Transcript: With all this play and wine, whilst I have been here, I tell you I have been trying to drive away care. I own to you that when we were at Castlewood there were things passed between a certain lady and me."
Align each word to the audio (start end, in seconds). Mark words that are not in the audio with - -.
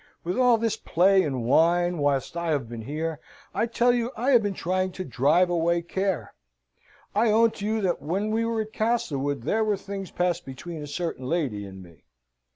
With 0.23 0.35
all 0.35 0.57
this 0.57 0.77
play 0.77 1.21
and 1.21 1.43
wine, 1.43 1.99
whilst 1.99 2.35
I 2.35 2.47
have 2.47 2.67
been 2.67 2.81
here, 2.81 3.19
I 3.53 3.67
tell 3.67 3.93
you 3.93 4.11
I 4.17 4.31
have 4.31 4.41
been 4.41 4.55
trying 4.55 4.91
to 4.93 5.05
drive 5.05 5.47
away 5.51 5.83
care. 5.83 6.33
I 7.13 7.29
own 7.29 7.51
to 7.51 7.65
you 7.67 7.81
that 7.81 8.01
when 8.01 8.31
we 8.31 8.43
were 8.43 8.61
at 8.61 8.73
Castlewood 8.73 9.43
there 9.43 9.63
were 9.63 9.77
things 9.77 10.09
passed 10.09 10.43
between 10.43 10.81
a 10.81 10.87
certain 10.87 11.27
lady 11.29 11.67
and 11.67 11.83
me." 11.83 12.05